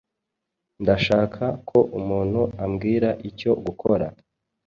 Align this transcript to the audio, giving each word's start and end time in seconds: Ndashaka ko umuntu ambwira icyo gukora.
Ndashaka 0.81 1.43
ko 1.69 1.79
umuntu 1.99 2.41
ambwira 2.63 3.09
icyo 3.29 3.51
gukora. 3.65 4.07